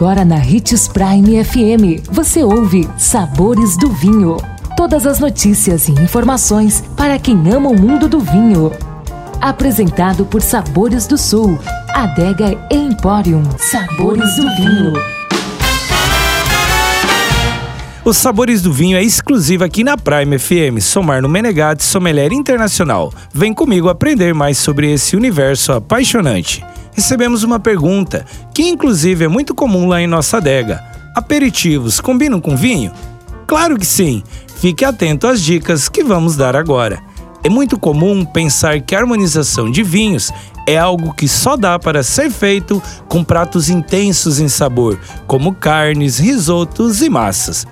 Agora 0.00 0.24
na 0.24 0.36
Ritz 0.36 0.88
Prime 0.88 1.44
FM, 1.44 2.08
você 2.10 2.42
ouve 2.42 2.88
Sabores 2.96 3.76
do 3.76 3.90
Vinho. 3.90 4.38
Todas 4.74 5.06
as 5.06 5.20
notícias 5.20 5.88
e 5.88 5.92
informações 5.92 6.82
para 6.96 7.18
quem 7.18 7.36
ama 7.52 7.68
o 7.68 7.78
mundo 7.78 8.08
do 8.08 8.18
vinho. 8.18 8.72
Apresentado 9.42 10.24
por 10.24 10.40
Sabores 10.40 11.06
do 11.06 11.18
Sul, 11.18 11.58
Adega 11.90 12.58
Emporium. 12.70 13.42
Sabores 13.58 14.36
do 14.36 14.56
Vinho. 14.56 14.94
Os 18.02 18.16
Sabores 18.16 18.62
do 18.62 18.72
Vinho 18.72 18.96
é 18.96 19.02
exclusivo 19.02 19.64
aqui 19.64 19.84
na 19.84 19.98
Prime 19.98 20.38
FM. 20.38 20.80
Sou 20.80 21.02
Marno 21.02 21.28
Menegatti, 21.28 21.84
sommelier 21.84 22.32
internacional. 22.32 23.12
Vem 23.34 23.52
comigo 23.52 23.90
aprender 23.90 24.32
mais 24.32 24.56
sobre 24.56 24.90
esse 24.90 25.14
universo 25.14 25.72
apaixonante 25.72 26.64
recebemos 26.92 27.42
uma 27.42 27.60
pergunta 27.60 28.24
que, 28.54 28.68
inclusive, 28.68 29.24
é 29.24 29.28
muito 29.28 29.54
comum 29.54 29.86
lá 29.86 30.00
em 30.00 30.06
nossa 30.06 30.38
adega: 30.38 30.82
aperitivos 31.14 32.00
combinam 32.00 32.40
com 32.40 32.56
vinho? 32.56 32.92
Claro 33.46 33.78
que 33.78 33.86
sim! 33.86 34.22
Fique 34.60 34.84
atento 34.84 35.26
às 35.26 35.40
dicas 35.40 35.88
que 35.88 36.04
vamos 36.04 36.36
dar 36.36 36.54
agora. 36.54 37.02
É 37.42 37.48
muito 37.48 37.78
comum 37.78 38.24
pensar 38.26 38.80
que 38.82 38.94
a 38.94 38.98
harmonização 38.98 39.70
de 39.70 39.82
vinhos 39.82 40.30
é 40.68 40.76
algo 40.76 41.14
que 41.14 41.26
só 41.26 41.56
dá 41.56 41.78
para 41.78 42.02
ser 42.02 42.30
feito 42.30 42.82
com 43.08 43.24
pratos 43.24 43.70
intensos 43.70 44.38
em 44.38 44.48
sabor, 44.48 45.00
como 45.26 45.54
carnes, 45.54 46.18
risotos 46.18 47.00
e 47.00 47.08
massas. 47.08 47.66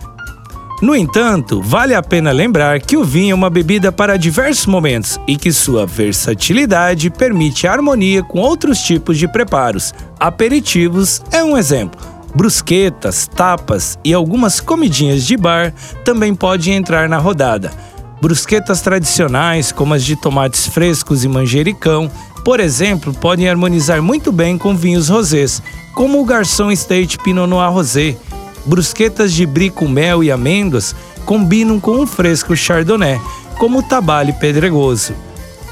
No 0.81 0.95
entanto, 0.95 1.61
vale 1.61 1.93
a 1.93 2.03
pena 2.03 2.31
lembrar 2.31 2.81
que 2.81 2.97
o 2.97 3.03
vinho 3.03 3.33
é 3.33 3.35
uma 3.35 3.51
bebida 3.51 3.91
para 3.91 4.17
diversos 4.17 4.67
momentos 4.67 5.19
e 5.27 5.37
que 5.37 5.53
sua 5.53 5.85
versatilidade 5.85 7.11
permite 7.11 7.67
harmonia 7.67 8.23
com 8.23 8.39
outros 8.39 8.79
tipos 8.81 9.19
de 9.19 9.27
preparos. 9.27 9.93
Aperitivos 10.21 11.21
é 11.33 11.43
um 11.43 11.59
exemplo. 11.59 12.01
Brusquetas, 12.33 13.27
tapas 13.27 13.99
e 14.05 14.15
algumas 14.15 14.61
comidinhas 14.61 15.25
de 15.25 15.37
bar 15.37 15.75
também 16.05 16.33
podem 16.33 16.75
entrar 16.75 17.09
na 17.09 17.19
rodada. 17.19 17.73
Brusquetas 18.21 18.81
tradicionais, 18.81 19.73
como 19.73 19.95
as 19.95 20.05
de 20.05 20.15
tomates 20.15 20.69
frescos 20.69 21.25
e 21.25 21.29
manjericão, 21.29 22.09
por 22.45 22.61
exemplo, 22.61 23.13
podem 23.13 23.49
harmonizar 23.49 24.01
muito 24.01 24.31
bem 24.31 24.57
com 24.57 24.77
vinhos 24.77 25.09
rosés, 25.09 25.61
como 25.93 26.21
o 26.21 26.25
Garçom 26.25 26.71
State 26.71 27.19
Pinot 27.19 27.49
Noir 27.49 27.73
Rosé, 27.73 28.17
brusquetas 28.65 29.33
de 29.33 29.47
brie 29.47 29.71
com 29.71 29.89
mel 29.89 30.23
e 30.23 30.31
amêndoas 30.31 30.95
combinam 31.25 31.79
com 31.79 31.93
um 31.93 32.07
fresco 32.07 32.57
chardonnay, 32.57 33.21
como 33.59 33.81
o 33.81 33.83
tabale 33.83 34.33
pedregoso. 34.33 35.13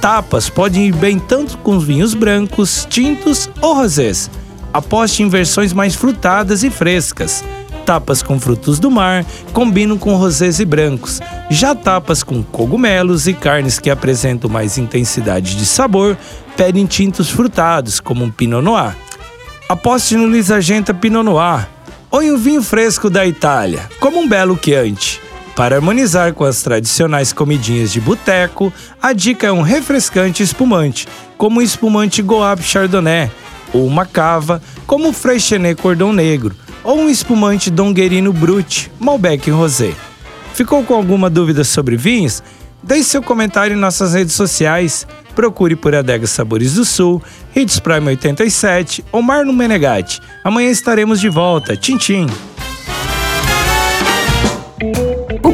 Tapas 0.01 0.49
podem 0.49 0.87
ir 0.87 0.95
bem 0.95 1.19
tanto 1.19 1.59
com 1.59 1.79
vinhos 1.79 2.15
brancos, 2.15 2.87
tintos 2.89 3.49
ou 3.61 3.75
rosés. 3.75 4.31
Aposte 4.73 5.23
em 5.23 5.29
versões 5.29 5.73
mais 5.73 5.95
frutadas 5.95 6.63
e 6.63 6.71
frescas. 6.71 7.43
Tapas 7.87 8.23
com 8.23 8.39
frutos 8.39 8.79
do 8.79 8.91
mar 8.91 9.25
combinam 9.53 9.97
com 9.97 10.17
rosés 10.17 10.61
e 10.61 10.65
brancos. 10.65 11.21
Já 11.49 11.75
tapas 11.75 12.23
com 12.23 12.43
cogumelos 12.43 13.27
e 13.27 13.33
carnes 13.33 13.79
que 13.79 13.89
apresentam 13.89 14.51
mais 14.51 14.77
intensidade 14.77 15.57
de 15.57 15.65
sabor 15.65 16.17
pedem 16.57 16.87
tintos 16.87 17.31
frutados, 17.31 18.01
como 18.01 18.25
um 18.25 18.31
Pinot 18.31 18.63
Noir. 18.63 18.97
Aposte 19.69 20.17
no 20.17 20.29
Lisargenta 20.29 20.95
Pinot 20.95 21.23
Noir, 21.23 21.69
ou 22.17 22.23
em 22.23 22.33
um 22.33 22.39
vinho 22.39 22.63
fresco 22.63 23.11
da 23.11 23.27
Itália, 23.27 23.91
como 24.01 24.19
um 24.19 24.27
belo 24.27 24.59
Chianti. 24.59 25.21
Para 25.55 25.77
harmonizar 25.77 26.33
com 26.33 26.45
as 26.45 26.63
tradicionais 26.63 27.31
comidinhas 27.31 27.93
de 27.93 28.01
boteco, 28.01 28.73
a 29.03 29.13
dica 29.13 29.49
é 29.49 29.53
um 29.53 29.61
refrescante 29.61 30.43
espumante, 30.43 31.07
como 31.37 31.61
o 31.61 31.63
espumante 31.63 32.23
Goab 32.23 32.63
Chardonnay, 32.63 33.31
ou 33.71 33.87
uma 33.87 34.07
cava, 34.07 34.63
como 34.87 35.11
o 35.11 35.13
Freixenet 35.13 35.79
Cordão 35.79 36.11
Negro, 36.11 36.57
ou 36.83 37.01
um 37.01 37.11
espumante 37.11 37.71
Donguerino 37.71 38.33
Brut, 38.33 38.91
Malbec 38.99 39.51
Rosé. 39.51 39.93
Ficou 40.55 40.83
com 40.85 40.95
alguma 40.95 41.29
dúvida 41.29 41.65
sobre 41.65 41.99
vinhos? 41.99 42.43
Deixe 42.83 43.11
seu 43.11 43.23
comentário 43.23 43.77
em 43.77 43.79
nossas 43.79 44.15
redes 44.15 44.35
sociais. 44.35 45.07
Procure 45.37 45.77
por 45.77 45.95
Adega 45.95 46.27
Sabores 46.27 46.75
do 46.75 46.85
Sul, 46.85 47.23
Hits 47.55 47.79
Prime 47.79 48.09
87 48.09 49.05
ou 49.13 49.23
Marlon 49.23 49.53
Menegatti. 49.53 50.21
Amanhã 50.43 50.71
estaremos 50.71 51.21
de 51.21 51.29
volta. 51.29 51.77
Tchim, 51.77 51.97
tchim 51.97 52.27